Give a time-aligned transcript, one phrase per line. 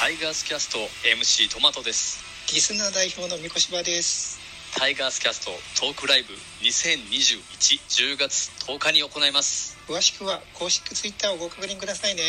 [0.00, 2.24] タイガースキャスト MC トマトです。
[2.54, 4.40] リスナー代表の三越場です。
[4.74, 6.32] タイガースキャストトークライブ
[6.64, 9.76] 202110月10日に行います。
[9.86, 12.22] 詳しくは公式ツイッターをご確認くださいね。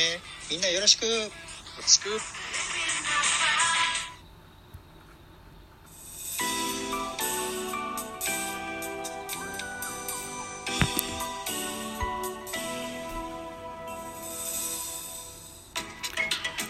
[0.52, 1.06] みんなよろしく。
[1.06, 1.32] よ
[1.80, 2.10] ろしく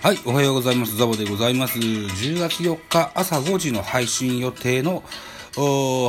[0.02, 0.98] はい、おはようございます。
[0.98, 1.78] ザボでございます。
[1.78, 5.04] 10月4日朝5時の配信予定の、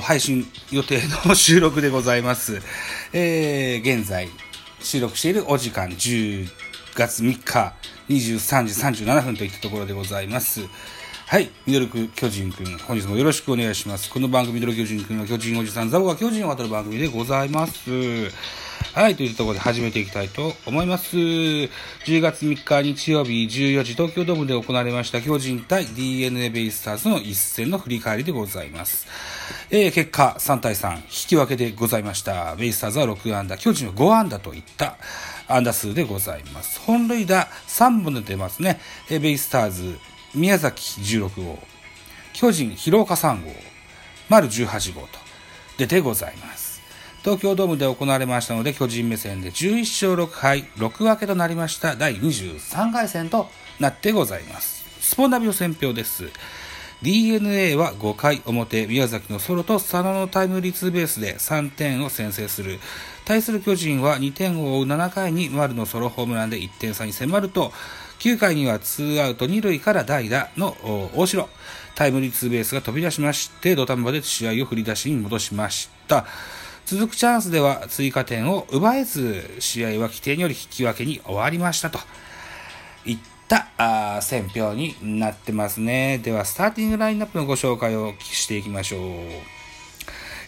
[0.00, 2.62] 配信予定の収録でございます。
[3.12, 4.30] えー、現在、
[4.80, 6.48] 収録しているお時間10
[6.95, 7.74] 月3日
[8.09, 10.62] 23時37分といったところでございます。
[11.27, 14.09] はい、ミドルク巨人くん、本日もよろしくお願いします。
[14.09, 17.91] この番組、ミドル巨人くんは巨人おじさん、ザボが巨人を渡る番組でございます。
[18.95, 21.16] はい、というところで始めていきたいと思います。
[21.16, 21.70] 10
[22.20, 29.06] 月3日日曜日14時東京ドームで行われました巨人対 DNA ベイスターズの一戦の振り返りでございます。
[29.70, 32.55] えー、結果3対3、引き分けでございました。
[32.56, 34.98] ベイスターズは6安打、巨人は5安打といった
[35.48, 36.80] 安打数でございます。
[36.80, 38.78] 本塁打3本で出ますね。
[39.11, 39.98] えーベイスターズ、
[40.34, 41.58] 宮崎16号、
[42.34, 43.50] 巨人広岡3号、
[44.28, 45.08] 丸18号と
[45.78, 46.72] 出てございます。
[47.23, 53.48] 東京ドームで行われましたので、巨人目線で11勝6敗、6分けとなりました第23回戦と
[53.79, 54.84] なってございます。
[55.01, 56.31] スポナビの選評です。
[57.03, 62.81] DNA は5回表、宮崎のソロと佐野のタイムリーツーベースで3点を先制する。
[63.25, 67.73] 対する巨人は2点を追う7回に丸のソロホームランで1点差に迫ると、
[68.19, 70.77] 9回にはツーアウト2塁から代打の
[71.14, 71.48] 大城。
[71.95, 76.25] タイムリーツーベースが飛び出しまして、土壇場で試合を振り出しに戻しました。
[76.86, 81.98] 続くチャンスでは追加点を奪えず、試合は規定により引き分けに終わりましたと。
[83.05, 86.19] いったあ選評になってますね。
[86.19, 89.00] では、スターティングラインナップのご紹介をしていきましょう。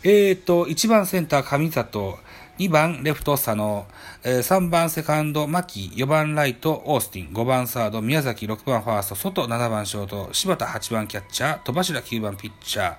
[0.03, 2.19] えーと、1番センター上里、
[2.59, 3.86] 2番レフト佐野、
[4.22, 12.94] 3番セカンド牧、4番ライトオースティン、5番サード宮崎、6番ファースト外、7番ショート柴田、8番キャッチャー戸柱、9番ピッチャー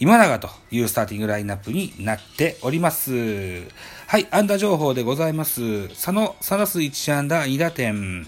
[0.00, 3.64] 今永というスターティングラインナップになっております。
[4.06, 5.88] はい、安打情報でございます。
[5.88, 8.24] 佐野、3打数1安打2打点。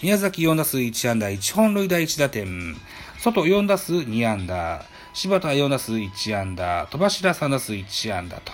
[0.00, 2.76] 宮崎4打数1安打1本塁打1打点。
[3.18, 4.84] 外4打数2安打。
[5.12, 6.86] 柴田4打数1安打。
[6.88, 8.52] 戸柱3打数1安打と。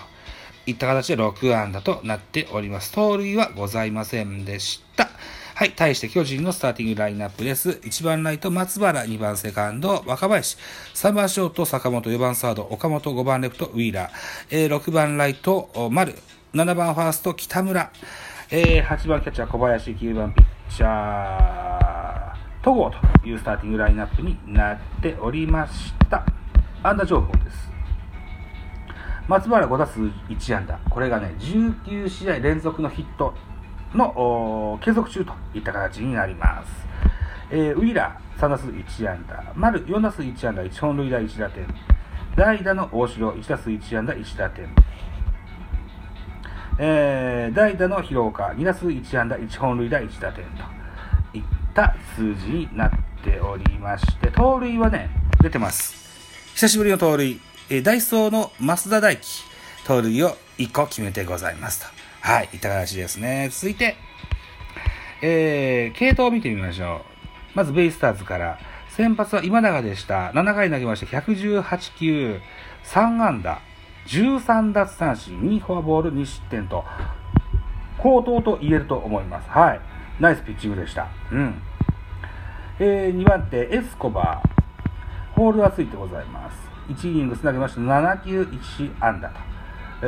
[0.65, 2.91] いった形で6安打となっております。
[2.93, 5.11] 盗塁はございませんでした。
[5.57, 5.71] はい。
[5.71, 7.69] 対して巨人のスターティングラインナップです。
[7.69, 10.57] 1番ライト松原、2番セカンド若林、
[10.93, 14.11] 3番ショート坂本、4番サード岡本、5番レフトウィーラー、
[14.51, 16.13] えー6番ライト丸、
[16.53, 17.89] 7番ファースト北村、
[18.51, 26.25] えー8番キャッチャー小林、9番ピッチャー戸郷というスターティングラインナップになっておりました。
[26.83, 27.71] 安打情報です。
[29.29, 30.77] 松原5打数1安打。
[30.89, 33.33] これがね、19試合連続のヒット
[33.95, 36.85] の継続中といった形になります。
[37.51, 39.43] えーウィラー3打数1安打。
[39.55, 41.65] 丸4打数1安打、1本塁打1打点。
[42.35, 44.67] 代打の大城1打数1安打1打点。
[46.77, 50.45] えー代打の広岡2打数1安打1本塁打1打点
[51.31, 52.91] といった数字になっ
[53.23, 55.09] ておりまして、盗塁はね、
[55.41, 55.95] 出てます。
[56.55, 57.39] 久しぶりの盗塁、
[57.69, 59.43] えーダイソーの増田大輝、
[59.85, 62.04] 盗塁を1個決めてございますと。
[62.25, 63.49] はい、いった形ですね。
[63.51, 63.95] 続いて、
[65.21, 67.05] えー、系統を見てみましょ
[67.53, 67.57] う。
[67.57, 68.57] まずベイスターズから、
[68.89, 70.31] 先発は今永でした。
[70.31, 72.39] 7回投げまして118球、
[72.83, 73.61] 3安打、
[74.07, 76.83] 13奪三振、2フォアボール、2失点と、
[77.99, 79.47] 高騰と言えると思います。
[79.51, 79.81] はい。
[80.19, 81.07] ナイスピッチングでした。
[81.31, 81.61] うん。
[82.79, 85.35] えー、2番手、エスコバー。
[85.35, 86.57] ホールはついてございます。
[86.89, 89.54] 1イニングつなげまして7球1安打と。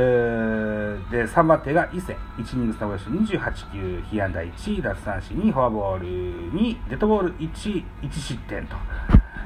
[0.00, 2.16] ー、で、3番手が伊勢。
[2.38, 3.02] 1イニングつなげまし
[3.34, 6.06] 28球、被安打1、奪三振2、フォアボール
[6.52, 8.76] 2、デッドボール1、1失点と。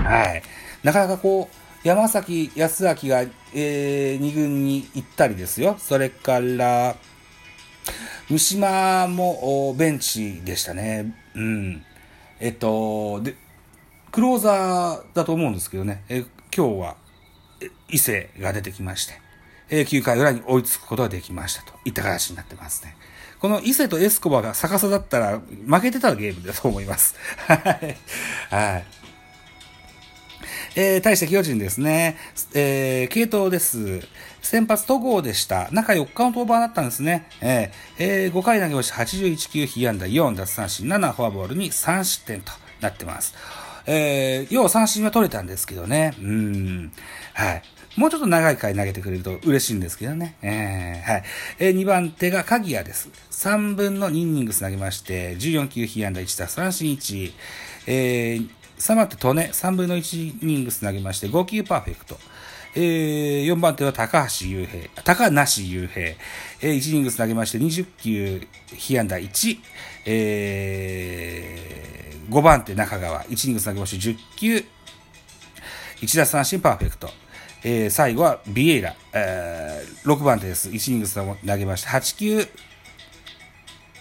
[0.02, 0.42] はい。
[0.82, 3.22] なかなかこう、山崎康明が、
[3.54, 5.76] えー、2軍に行ったりですよ。
[5.78, 6.96] それから、
[8.28, 11.14] 三島もベンチでしたね。
[11.34, 11.82] うん。
[12.40, 13.36] えっと、で、
[14.10, 16.96] クローザーだと思うんですけどね、え今日は、
[17.88, 19.21] 伊勢が出てきまして、
[19.72, 22.94] え9回裏に追いつくことができましたといった形になってますね。
[23.40, 27.16] この伊勢とエスコバが逆さだったら負けてたゲームだと思います。
[27.48, 27.96] はい。
[28.50, 28.84] はい。
[30.74, 32.18] えー、対して巨人ですね。
[32.54, 34.00] えー、系統です。
[34.42, 35.70] 先発戸郷でした。
[35.72, 37.28] 中4日の登板だったんですね。
[37.40, 42.52] えーえー5回投げまし81球、被安打4、奪三振7、フォアボールに3失点と
[42.82, 43.34] なってます。
[43.86, 46.14] えー、要は三振は取れたんですけどね。
[46.20, 46.92] うん。
[47.34, 47.62] はい。
[47.96, 50.36] もうちょっと長い回投げてくれると嬉しいんですけどね。
[50.42, 51.24] えー、はい。
[51.58, 53.10] えー、2番手が鍵谷です。
[53.30, 57.32] 3分の2イニングス投げまして、14球被安打1打三振1。
[57.86, 58.48] えー、
[58.78, 62.16] 3番手トネ、3分の1イニングス投げまして、5球パーフェクト。
[62.74, 69.58] えー、4番手は高橋雄平、高梨雄平、えー、1イニングス投げまして20球、被安打1、
[70.06, 74.64] えー、5番手中川、1イニングス投げまして10球、
[76.00, 77.10] 1打三振パーフェクト。
[77.64, 80.68] えー、最後はビエイラ、えー、6番手です。
[80.68, 82.38] 1イニングス投げまして8球、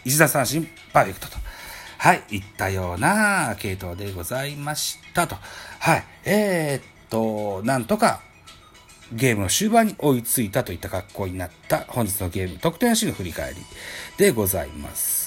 [0.05, 1.37] 1打三振パーフェクトと。
[1.97, 5.35] はい、いったような系統でございましたと。
[5.79, 8.21] はい、えー、っと、なんとか
[9.13, 13.57] ゲームの終盤に追いついたといった格好になった本日のゲーム得点シーンの振り返り
[14.17, 15.20] でございます。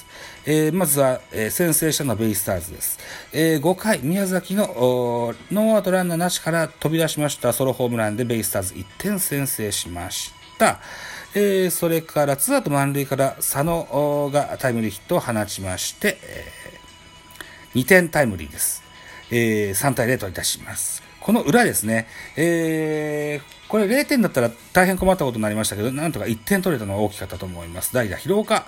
[0.47, 2.99] えー、まずは、えー、先制したのはベイスターズです。
[3.33, 10.79] えー、5回、宮崎のノーアウトランナーなしから飛び出しましたソロホームランでベイスターズ1点先制しました。
[11.33, 18.83] えー、それからツアウト満塁から佐野がタイムリーヒットを放ちまして、えー、2点タイムリーです。
[19.31, 21.04] えー、3対0といたします。
[21.25, 22.05] この裏ですね、
[22.35, 27.95] えー、これ0点だったら大変困ったことになりましたけど、なんとか1点取れたのが大きかったと思います。
[27.95, 28.67] 代打、広岡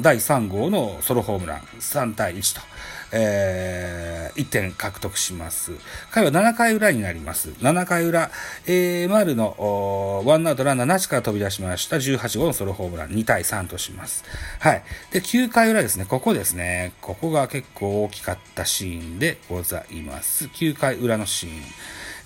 [0.00, 2.62] 第3号のソロホームラン、3対1と、
[3.12, 5.72] えー、1点獲得します。
[6.10, 7.50] 回は7回裏になります。
[7.60, 8.30] 7回裏、
[8.66, 14.24] えー、丸のワンアウトランナーなしから飛び出しました18号のソロホームラン、2対3とします。
[14.58, 14.82] はい。
[15.10, 20.46] で、9回裏ですね、ここですね、ここが結構大きかったシーンでございます。
[20.46, 21.52] 9回裏のシーン。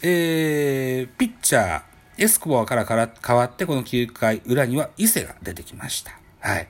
[0.02, 1.82] えー、ピッチャー、
[2.18, 6.12] エスコバーからから変わって、この9回裏には伊勢が出てきました。
[6.40, 6.68] はい。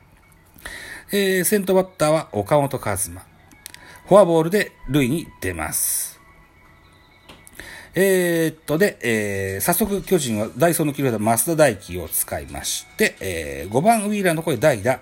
[1.10, 3.33] えー、先頭バッターは岡本和真。
[4.06, 6.20] フォアボールで塁に出ます。
[7.94, 15.00] えー、っと、で、えー、早速巨人はダイソーのキルダ増田大輝を使いまして、えー、5番ウィーラーのところで代打、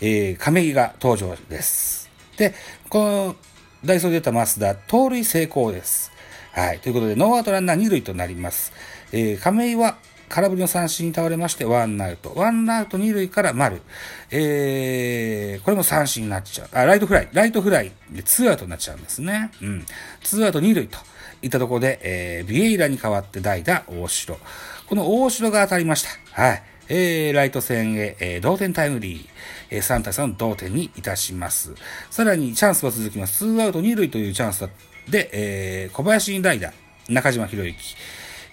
[0.00, 2.10] えー、亀井が登場です。
[2.36, 2.54] で、
[2.90, 3.36] この
[3.84, 6.12] ダイソーで出た増田、盗塁成功です。
[6.52, 6.80] はい。
[6.80, 8.72] ということで、ノーアウトランナー2塁となります。
[9.12, 9.96] えー、亀井は
[10.28, 12.32] 空振りの三振に倒れまして、ワンアウト。
[12.34, 13.82] ワンアウト2塁から丸。
[14.30, 16.68] えー、これも三振になっちゃう。
[16.72, 17.28] あ、ライトフライ。
[17.32, 19.50] ライトフライでツーアウトになっちゃうんですね。
[19.62, 19.86] うん。
[20.22, 20.98] ツーアウト2塁と
[21.42, 24.38] いったところで、えー、ビエイラに代わって代打、大城。
[24.86, 26.42] この大城が当たりました。
[26.42, 26.62] はい。
[26.88, 29.26] えー、ライト線へ、えー、同点タイムリー、
[29.70, 31.74] えー、3対3同点にいたします。
[32.10, 33.38] さらにチャンスは続きます。
[33.38, 34.68] ツーアウト2塁というチャンス
[35.08, 36.72] で、えー、小林に代打、
[37.08, 37.96] 中島博之。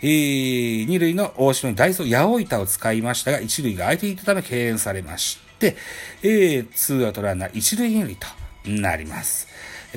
[0.06, 5.76] えー、二塁の大城にダイソー、八百板を使いましたが、一塁が空いていたため敬遠されまして、
[6.22, 8.28] えー、ツーアウトランナー一塁二塁と
[8.66, 9.48] なります。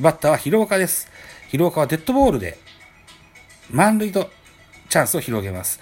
[0.00, 1.10] バッターは広岡です。
[1.50, 2.56] 広岡はデッドボールで、
[3.70, 4.30] 満塁と
[4.88, 5.78] チャンスを広げます。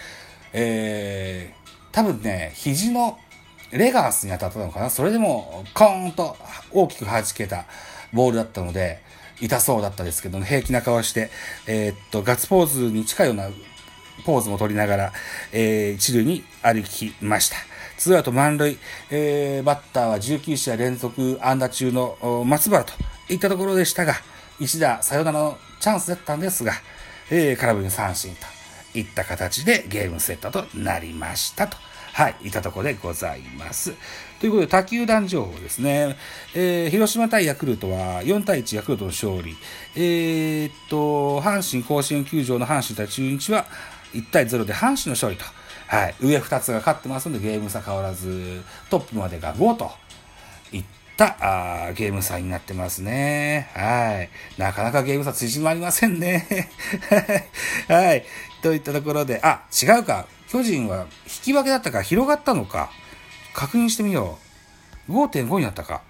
[0.52, 3.20] えー、多分ね、肘の
[3.70, 6.37] レガースに当たったのかなそれでも、コーンと
[6.72, 7.67] 大きく弾けた
[8.12, 9.05] ボールだったので、
[9.40, 11.31] 痛そうだったですけど、平気な顔して、
[11.69, 13.50] えー、っと、ガッツポーズに近いような
[14.24, 15.12] ポーズも取りながら、
[15.52, 17.56] えー、一塁に歩きました。
[17.96, 18.78] ツーアウト満塁、
[19.10, 22.92] えー、バッターは19試合連続安打中の松原と
[23.28, 24.14] いったところでしたが、
[24.60, 26.72] 一打サヨナラのチャンスだったんですが、
[27.31, 28.34] えー、空振り三振
[28.93, 31.76] といった形でゲームセットとなりましたと。
[32.12, 33.93] はい、いったところでございます。
[34.41, 36.17] ということで、他球団情報ですね。
[36.55, 39.55] えー、広島対ヤクルトは4対1ヤクルトの勝利。
[39.94, 43.67] えー、っと、阪神甲子園球場の阪神対中日は
[44.13, 45.44] 1対0で阪神の勝利と。
[45.89, 49.91] はい、上2つが勝ってますので、ゲーム差変わらず、トップまでが5と
[50.72, 50.84] いっ
[51.17, 51.36] た
[51.89, 53.70] あゲーム差になってますね。
[53.75, 54.31] はい。
[54.60, 56.69] なかなかゲーム差縮まりませんね。
[57.89, 58.25] はい。
[58.63, 60.27] といったところで、あ、違うか。
[60.48, 62.91] 巨人は引き分けだったか広がったのか。
[63.55, 64.39] 確認してみよ
[65.08, 65.13] う。
[65.13, 66.03] 5.5になったか。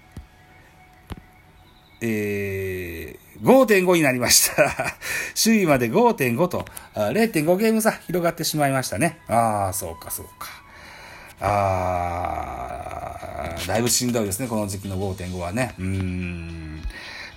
[2.01, 4.95] えー、5.5になりました。
[5.41, 9.19] 首位まで5.5と、0.5ゲーム差広がってしまいましたね。
[9.27, 10.49] ああ、そうか、そうか。
[11.39, 11.45] あ
[13.55, 15.75] あ、だいぶしんどいですね、この時期の5.5はね。
[15.77, 16.81] うーん。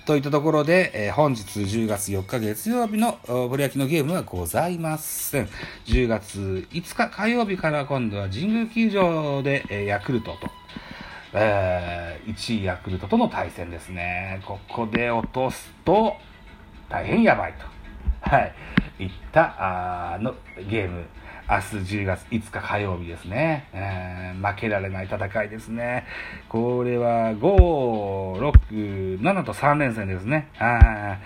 [0.05, 5.49] といったところで、えー、本日10月4日月曜日のプロ野球のゲームはございません。
[5.85, 10.49] 10月5日火曜日から今度は神宮球場で、えー、ヤクルトと、
[11.33, 14.41] えー、1位ヤクルトとの対戦ですね。
[14.45, 16.15] ここで落とすと
[16.89, 18.29] 大変やばいと。
[18.29, 18.53] はい。
[18.99, 20.35] いったあの
[20.69, 21.05] ゲーム。
[21.49, 23.67] 明日10月5日火曜日ですね。
[23.73, 26.05] えー、負けられない戦いですね。
[26.47, 30.47] これは5、6、7と3連戦ですね。
[30.57, 31.17] は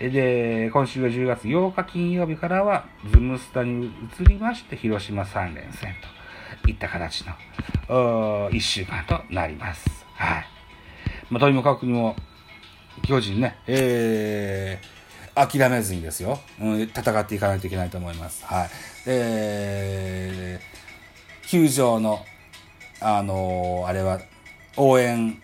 [0.00, 0.10] い。
[0.10, 6.17] で、今週は10月8日金曜日からは、ズムスタに移りまして、広島3連戦と
[6.66, 9.88] いった形の、1週間となります。
[10.14, 10.46] はい。
[11.30, 12.16] まあ、とにもかくにも、
[13.06, 18.44] 巨人ね、えー、諦めずにですよ、うん、戦っていかないといけないと思います。
[18.44, 18.70] はい。
[19.06, 22.24] えー、球場の、
[23.00, 24.20] あのー、あれは、
[24.76, 25.40] 応援、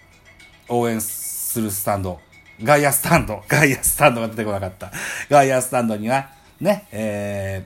[0.69, 2.21] 応援するスタンド、
[2.63, 4.93] 外野スタンド、 外野スタンドが出てこなかった。
[5.29, 6.31] 外野スタンドには、
[6.61, 7.65] ね、え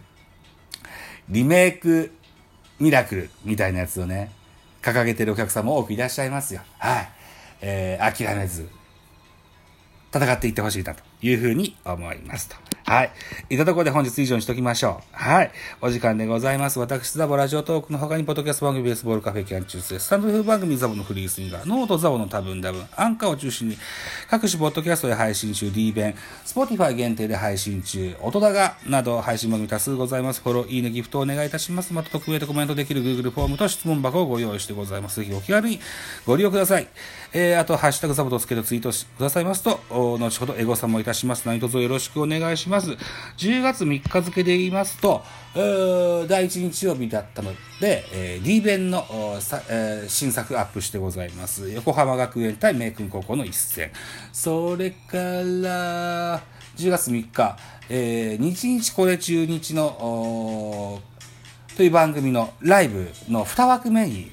[0.72, 0.84] ー、
[1.28, 2.12] リメイク
[2.80, 4.30] ミラクルみたいなやつをね、
[4.82, 6.60] 掲げてるお客さんも多くいらっしゃいますよ。
[6.78, 7.08] はい。
[7.60, 8.68] えー、諦めず、
[10.12, 12.67] 戦っていってほしいなというふうに思いますと。
[12.88, 13.10] はい。
[13.50, 15.14] いたところで本日以上にしときましょう。
[15.14, 15.50] はい。
[15.82, 16.78] お時間でございます。
[16.78, 23.76] 私、ザボラジオトークの他に、ポッドキャスト番組、ベースボールカフェキャン中世、ススタンドフ番組ザボのフリースインガー、ノートザボの多分多分、アンカーを中心に、
[24.30, 26.14] 各種ポッドキャストで配信中、D 弁、
[26.46, 30.40] スポティファイ限定で配信中、音高など配信番組多数ございます。
[30.40, 31.92] フォロー、いいね、ギフトをお願いいたします。
[31.92, 35.20] また、特命でコメントできる Google フォームと質問箱をご用意してございます。
[35.20, 35.78] ぜひお気軽に
[36.24, 36.88] ご利用ください。
[37.32, 41.46] えー、あと、ハッシュタグザボとつけてツイートしくださいますと、後ほどエゴサもいたします。
[41.46, 42.90] 何卒よろしくお願いします。
[43.36, 45.22] 10月3日付で言いますと、
[45.54, 49.04] 第1日曜日だったので、えー、D 弁の、
[49.68, 51.70] えー、新作アップしてございます。
[51.70, 53.90] 横浜学園対明君高校の一戦。
[54.32, 56.42] それから、
[56.76, 57.56] 10月3日、
[57.90, 61.02] えー、日日これ中日の、
[61.76, 64.30] という番組のライブの2枠目に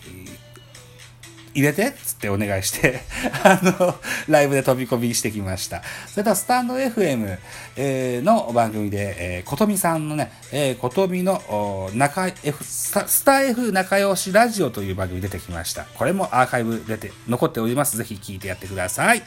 [1.56, 3.00] 入れてっつってお願いして
[3.44, 3.96] あの、
[4.28, 5.82] ライブで飛び込みしてきました。
[6.08, 7.38] それでは、スタンド FM、
[7.78, 15.86] えー、の番組で、えー、ことみさんのね、えー、ことみの、中、F、スタスター F 仲良しラジオという番組出てきました。
[15.96, 17.98] これもアーカイブ出て、残っております。
[17.98, 19.24] ぜひ聞いてやってください。